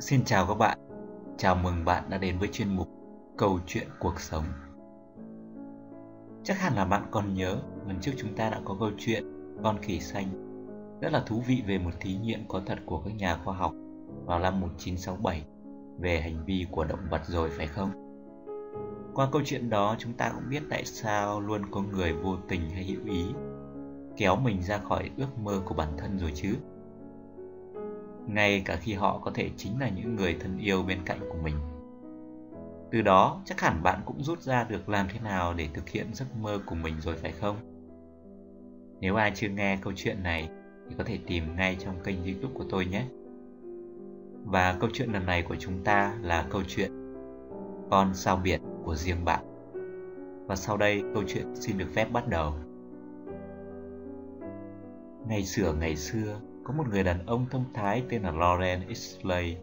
[0.00, 0.78] Xin chào các bạn,
[1.38, 2.88] chào mừng bạn đã đến với chuyên mục
[3.36, 4.44] Câu chuyện cuộc sống.
[6.42, 9.24] Chắc hẳn là bạn còn nhớ lần trước chúng ta đã có câu chuyện
[9.62, 10.26] Con khỉ xanh
[11.00, 13.72] rất là thú vị về một thí nghiệm có thật của các nhà khoa học
[14.24, 15.44] vào năm 1967
[15.98, 17.90] về hành vi của động vật rồi phải không?
[19.14, 22.70] Qua câu chuyện đó chúng ta cũng biết tại sao luôn có người vô tình
[22.70, 23.24] hay hữu ý
[24.16, 26.54] kéo mình ra khỏi ước mơ của bản thân rồi chứ
[28.28, 31.38] ngay cả khi họ có thể chính là những người thân yêu bên cạnh của
[31.42, 31.54] mình.
[32.90, 36.06] Từ đó, chắc hẳn bạn cũng rút ra được làm thế nào để thực hiện
[36.12, 37.56] giấc mơ của mình rồi phải không?
[39.00, 40.48] Nếu ai chưa nghe câu chuyện này
[40.88, 43.04] thì có thể tìm ngay trong kênh youtube của tôi nhé.
[44.44, 46.92] Và câu chuyện lần này của chúng ta là câu chuyện
[47.90, 49.44] con sao biển của riêng bạn.
[50.46, 52.54] Và sau đây, câu chuyện xin được phép bắt đầu.
[55.28, 59.56] Ngày xưa ngày xưa có một người đàn ông thông thái tên là Lauren Isley.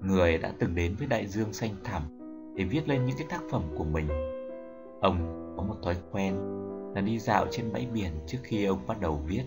[0.00, 2.02] Người đã từng đến với đại dương xanh thẳm
[2.56, 4.08] để viết lên những cái tác phẩm của mình.
[5.00, 5.16] Ông
[5.56, 6.34] có một thói quen
[6.94, 9.42] là đi dạo trên bãi biển trước khi ông bắt đầu viết.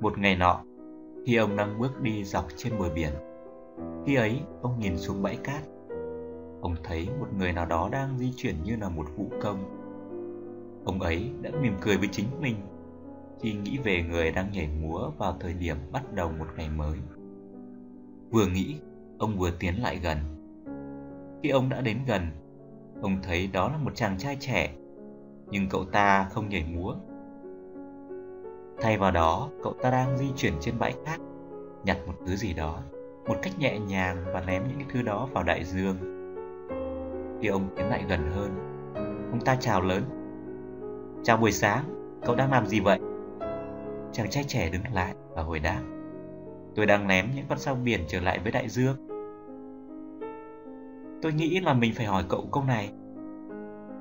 [0.00, 0.64] Một ngày nọ,
[1.26, 3.12] khi ông đang bước đi dọc trên bờ biển,
[4.06, 5.62] khi ấy ông nhìn xuống bãi cát.
[6.60, 9.58] Ông thấy một người nào đó đang di chuyển như là một vũ công.
[10.84, 12.56] Ông ấy đã mỉm cười với chính mình
[13.40, 16.98] khi nghĩ về người đang nhảy múa vào thời điểm bắt đầu một ngày mới.
[18.30, 18.80] Vừa nghĩ,
[19.18, 20.18] ông vừa tiến lại gần.
[21.42, 22.22] Khi ông đã đến gần,
[23.02, 24.74] ông thấy đó là một chàng trai trẻ,
[25.50, 26.94] nhưng cậu ta không nhảy múa.
[28.80, 31.20] Thay vào đó, cậu ta đang di chuyển trên bãi cát,
[31.84, 32.82] nhặt một thứ gì đó,
[33.28, 35.96] một cách nhẹ nhàng và ném những thứ đó vào đại dương.
[37.40, 38.50] Khi ông tiến lại gần hơn,
[39.30, 40.02] ông ta chào lớn.
[41.22, 41.84] Chào buổi sáng,
[42.26, 43.00] cậu đang làm gì vậy?
[44.12, 45.82] Chàng trai trẻ đứng lại và hồi đáp.
[46.74, 48.96] Tôi đang ném những con sao biển trở lại với đại dương.
[51.22, 52.90] Tôi nghĩ là mình phải hỏi cậu câu này.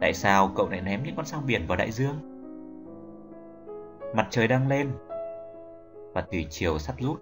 [0.02, 2.16] Tại sao cậu lại ném những con sao biển vào đại dương?
[4.16, 4.92] Mặt trời đang lên
[6.14, 7.22] Và thủy chiều sắp rút.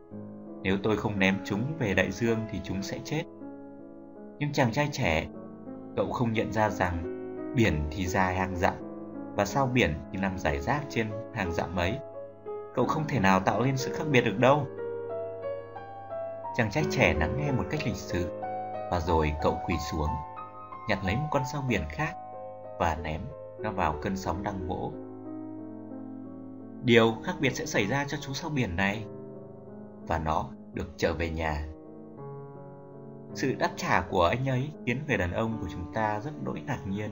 [0.63, 3.23] Nếu tôi không ném chúng về đại dương thì chúng sẽ chết.
[4.40, 5.28] Nhưng chàng trai trẻ,
[5.95, 7.13] Cậu không nhận ra rằng
[7.56, 8.73] Biển thì dài hàng dặm
[9.35, 12.00] Và sao biển thì nằm rải rác trên hàng dặm ấy
[12.77, 14.67] cậu không thể nào tạo nên sự khác biệt được đâu.
[16.55, 18.39] Chàng trai trẻ lắng nghe một cách lịch sự,
[18.91, 20.09] và rồi cậu quỳ xuống,
[20.89, 22.16] nhặt lấy một con sao biển khác
[22.79, 23.21] và ném
[23.59, 24.91] nó vào cơn sóng đang vỗ.
[26.83, 29.05] Điều khác biệt sẽ xảy ra cho chú sao biển này,
[30.07, 31.67] và nó được trở về nhà.
[33.33, 36.61] Sự đáp trả của anh ấy khiến người đàn ông của chúng ta rất đỗi
[36.67, 37.09] ngạc nhiên.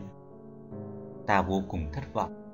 [1.27, 2.44] Ta vô cùng thất vọng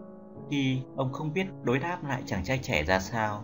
[0.49, 3.43] khi ông không biết đối đáp lại chàng trai trẻ ra sao.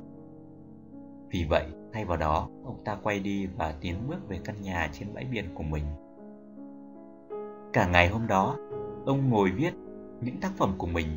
[1.30, 4.90] Vì vậy, thay vào đó, ông ta quay đi và tiến bước về căn nhà
[4.94, 5.86] trên bãi biển của mình.
[7.74, 8.58] Cả ngày hôm đó,
[9.06, 9.74] ông ngồi viết
[10.22, 11.08] những tác phẩm của mình,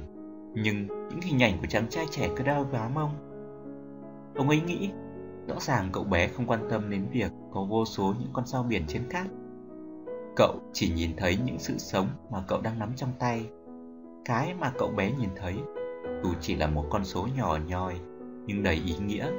[0.55, 3.11] nhưng những hình ảnh của chàng trai trẻ cứ đau bám ông.
[4.37, 4.91] Ông ấy nghĩ,
[5.47, 8.63] rõ ràng cậu bé không quan tâm đến việc có vô số những con sao
[8.63, 9.27] biển trên cát.
[10.37, 13.47] Cậu chỉ nhìn thấy những sự sống mà cậu đang nắm trong tay
[14.25, 15.55] cái mà cậu bé nhìn thấy.
[16.23, 17.95] Dù chỉ là một con số nhỏ nhoi,
[18.47, 19.31] nhưng đầy ý nghĩa.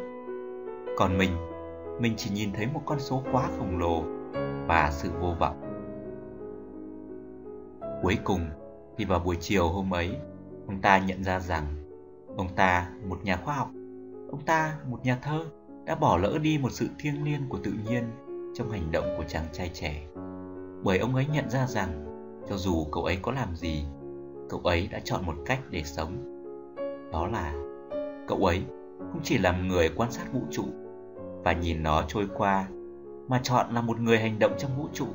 [0.98, 1.32] Còn mình
[2.02, 4.04] mình chỉ nhìn thấy một con số quá khổng lồ
[4.68, 5.62] và sự vô vọng.
[8.02, 8.50] Cuối cùng,
[8.98, 10.16] thì vào buổi chiều hôm ấy,
[10.68, 11.66] ông ta nhận ra rằng
[12.38, 13.72] ông ta, một nhà khoa học,
[14.32, 15.46] ông ta, một nhà thơ,
[15.86, 18.04] đã bỏ lỡ đi một sự thiêng liêng của tự nhiên
[18.54, 20.04] trong hành động của chàng trai trẻ.
[20.84, 22.06] Bởi ông ấy nhận ra rằng,
[22.50, 23.86] cho dù cậu ấy có làm gì
[24.52, 26.12] cậu ấy đã chọn một cách để sống.
[27.12, 27.54] Đó là,
[28.28, 28.64] cậu ấy
[28.98, 30.64] không chỉ là người quan sát vũ trụ
[31.44, 32.68] và nhìn nó trôi qua,
[33.28, 35.06] mà chọn là một người hành động trong vũ trụ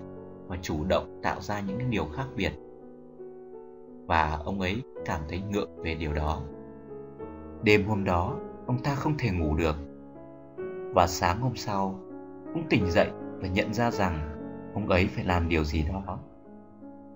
[0.47, 2.53] và chủ động tạo ra những điều khác biệt.
[4.07, 6.43] Và ông ấy cảm thấy ngượng về điều đó.
[7.63, 8.37] Đêm hôm đó,
[8.67, 9.77] ông ta không thể ngủ được.
[10.95, 12.01] Và sáng hôm sau
[12.55, 13.11] cũng tỉnh dậy
[13.41, 14.33] và nhận ra rằng
[14.75, 16.19] ông ấy phải làm điều gì đó.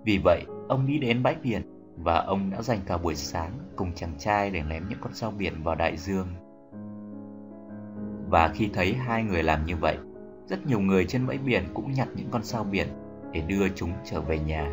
[0.05, 3.93] Vì vậy, ông đi đến bãi biển và ông đã dành cả buổi sáng cùng
[3.95, 6.27] chàng trai để ném những con sao biển vào đại dương.
[8.29, 9.97] Và khi thấy hai người làm như vậy,
[10.47, 12.89] rất nhiều người trên bãi biển cũng nhặt những con sao biển
[13.33, 14.71] để đưa chúng trở về nhà.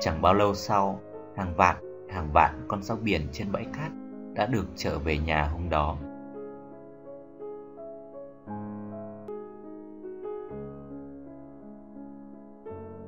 [0.00, 1.00] Chẳng bao lâu sau,
[1.36, 1.76] hàng vạn,
[2.10, 3.90] hàng vạn con sao biển trên bãi cát
[4.34, 5.96] đã được trở về nhà hôm đó.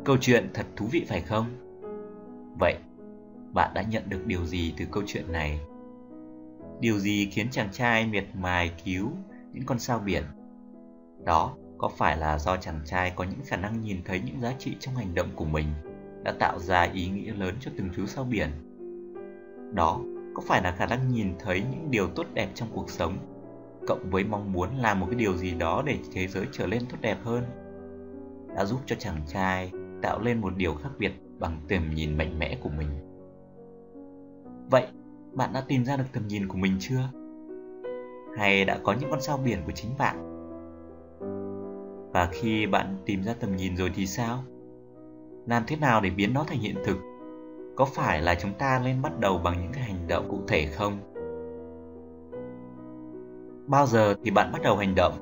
[0.05, 1.47] Câu chuyện thật thú vị phải không?
[2.59, 2.75] Vậy,
[3.55, 5.61] bạn đã nhận được điều gì từ câu chuyện này?
[6.81, 9.13] Điều gì khiến chàng trai miệt mài cứu
[9.53, 10.23] những con sao biển?
[11.25, 14.53] Đó Có phải là do chàng trai có những khả năng nhìn thấy những giá
[14.59, 15.67] trị trong hành động của mình
[16.25, 18.49] đã tạo ra ý nghĩa lớn cho từng chú sao biển?
[19.75, 20.01] Đó
[20.35, 23.19] có phải là khả năng nhìn thấy những điều tốt đẹp trong cuộc sống
[23.87, 26.87] cộng với mong muốn làm một cái điều gì đó để thế giới trở nên
[26.87, 27.45] tốt đẹp hơn
[28.57, 29.73] đã giúp cho chàng trai
[30.03, 32.89] tạo lên một điều khác biệt bằng tầm nhìn mạnh mẽ của mình.
[34.71, 34.87] Vậy,
[35.33, 37.11] bạn đã tìm ra được tầm nhìn của mình chưa?
[38.37, 40.17] Hay đã có những con sao biển của chính bạn?
[42.13, 44.45] Và khi bạn tìm ra tầm nhìn rồi thì sao?
[45.47, 46.97] Làm thế nào để biến nó thành hiện thực?
[47.77, 50.67] Có phải là chúng ta nên bắt đầu bằng những cái hành động cụ thể
[50.67, 50.99] không?
[53.67, 55.13] Bao giờ thì bạn bắt đầu hành động?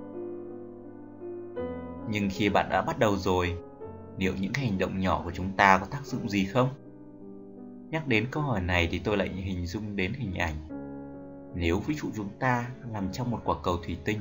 [2.10, 3.58] Nhưng khi bạn đã bắt đầu rồi
[4.20, 6.68] liệu những hành động nhỏ của chúng ta có tác dụng gì không?
[7.90, 10.54] Nhắc đến câu hỏi này thì tôi lại hình dung đến hình ảnh.
[11.54, 14.18] Nếu vũ trụ chúng ta nằm trong một quả cầu thủy tinh,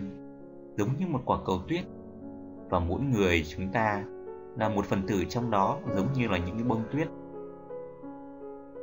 [0.78, 1.86] giống như một quả cầu tuyết,
[2.70, 4.04] và mỗi người chúng ta
[4.58, 7.08] là một phần tử trong đó giống như là những cái bông tuyết,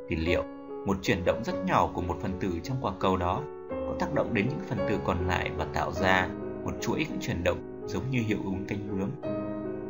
[0.09, 0.43] thì liệu
[0.85, 4.13] một chuyển động rất nhỏ của một phần tử trong quả cầu đó có tác
[4.13, 6.29] động đến những phần tử còn lại và tạo ra
[6.63, 9.36] một chuỗi những chuyển động giống như hiệu ứng canh bướm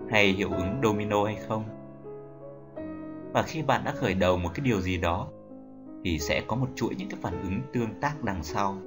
[0.10, 1.64] hay hiệu ứng domino hay không?
[3.34, 5.28] Và khi bạn đã khởi đầu một cái điều gì đó
[6.04, 8.78] thì sẽ có một chuỗi những cái phản ứng tương tác đằng sau.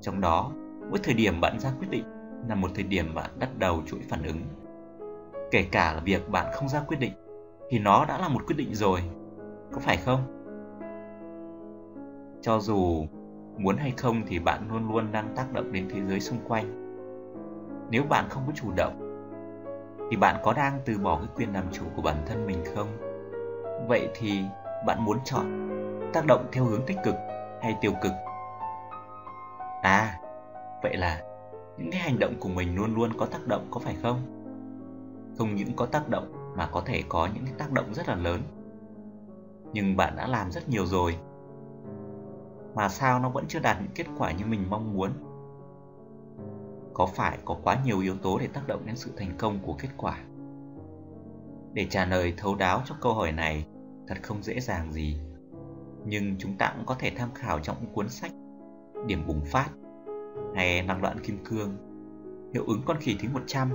[0.00, 0.52] Trong đó,
[0.90, 2.04] mỗi thời điểm bạn ra quyết định
[2.48, 4.40] là một thời điểm bạn bắt đầu chuỗi phản ứng.
[5.50, 7.12] Kể cả là việc bạn không ra quyết định
[7.70, 9.02] thì nó đã là một quyết định rồi,
[9.72, 10.20] có phải không?
[12.42, 13.06] Cho dù
[13.58, 16.94] muốn hay không thì bạn luôn luôn đang tác động đến thế giới xung quanh.
[17.90, 19.07] Nếu bạn không có chủ động
[20.10, 22.88] thì bạn có đang từ bỏ cái quyền làm chủ của bản thân mình không?
[23.88, 24.42] Vậy thì
[24.86, 25.68] bạn muốn chọn
[26.12, 27.14] tác động theo hướng tích cực
[27.62, 28.12] hay tiêu cực?
[29.82, 30.20] À,
[30.82, 31.22] vậy là
[31.78, 34.20] những cái hành động của mình luôn luôn có tác động có phải không?
[35.38, 38.14] Không những có tác động mà có thể có những cái tác động rất là
[38.14, 38.40] lớn.
[39.72, 41.18] Nhưng bạn đã làm rất nhiều rồi.
[42.74, 45.10] Mà sao nó vẫn chưa đạt những kết quả như mình mong muốn?
[46.98, 49.74] Có phải có quá nhiều yếu tố để tác động đến sự thành công của
[49.78, 50.18] kết quả?
[51.72, 53.66] Để trả lời thấu đáo cho câu hỏi này,
[54.08, 55.20] thật không dễ dàng gì.
[56.06, 58.30] Nhưng chúng ta cũng có thể tham khảo trong cuốn sách
[59.06, 59.68] điểm bùng phát
[60.54, 61.76] hay năng đoạn kim cương,
[62.54, 63.70] hiệu ứng con khỉ thứ 100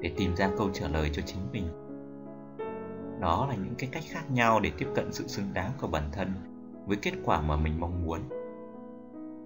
[0.00, 1.64] để tìm ra câu trả lời cho chính mình.
[3.20, 6.08] Đó là những cái cách khác nhau để tiếp cận sự xứng đáng của bản
[6.12, 6.32] thân
[6.86, 8.20] với kết quả mà mình mong muốn.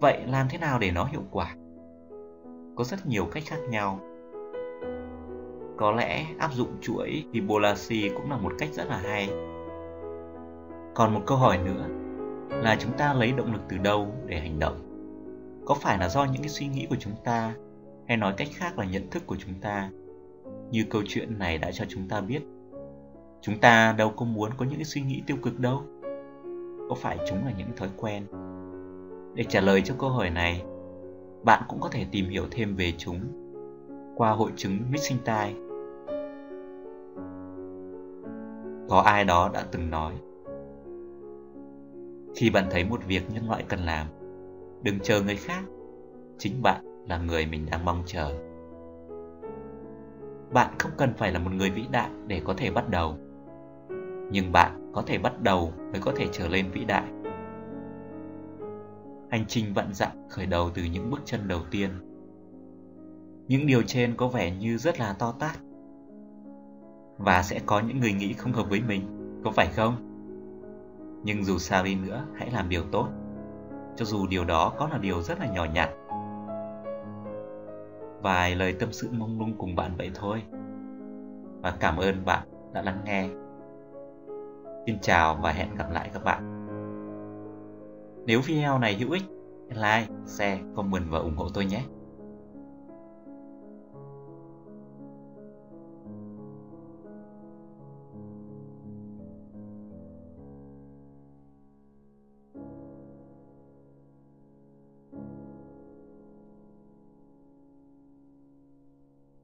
[0.00, 1.55] Vậy làm thế nào để nó hiệu quả?
[2.76, 4.00] Có rất nhiều cách khác nhau.
[5.76, 9.29] Có lẽ áp dụng chuỗi Fibonacci cũng là một cách rất là hay.
[10.94, 11.87] Còn một câu hỏi nữa
[12.50, 14.76] là chúng ta lấy động lực từ đâu để hành động?
[15.67, 17.55] Có phải là do những cái suy nghĩ của chúng ta
[18.09, 19.91] hay nói cách khác là nhận thức của chúng ta?
[20.71, 22.43] Như câu chuyện này đã cho chúng ta biết,
[23.43, 25.82] chúng ta đâu có muốn có những cái suy nghĩ tiêu cực đâu.
[26.88, 28.26] Có phải chúng là những thói quen?
[29.35, 30.62] Để trả lời cho câu hỏi này,
[31.44, 33.20] bạn cũng có thể tìm hiểu thêm về chúng
[34.17, 35.55] qua hội chứng missing tai.
[38.88, 40.12] Có ai đó đã từng nói,
[42.37, 44.06] Khi bạn thấy một việc nhân loại cần làm,
[44.82, 45.62] Đừng chờ người khác,
[46.38, 48.35] Chính bạn là người mình đang mong chờ
[50.52, 53.16] Bạn không cần phải là một người vĩ đại để có thể bắt đầu,
[54.30, 57.04] Nhưng bạn có thể bắt đầu mới có thể trở lên vĩ đại
[59.35, 61.91] hành trình vận dặn khởi đầu từ những bước chân đầu tiên.
[63.49, 65.59] Những điều trên có vẻ như rất là to tát.
[67.19, 69.03] Và sẽ có những người nghĩ không hợp với mình,
[69.45, 69.97] có phải không?
[71.25, 73.09] Nhưng dù sao đi nữa, hãy làm điều tốt.
[73.97, 75.91] Cho dù điều đó có là điều rất là nhỏ nhặt.
[78.23, 80.43] Vài lời tâm sự mông lung cùng bạn vậy thôi.
[81.62, 83.29] Và cảm ơn bạn đã lắng nghe.
[84.87, 86.53] Xin chào và hẹn gặp lại các bạn.
[88.26, 89.23] Nếu video này hữu ích,
[89.69, 91.83] like, share, comment và ủng hộ tôi nhé.